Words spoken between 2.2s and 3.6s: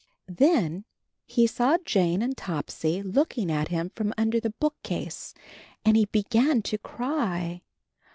and Topsy looking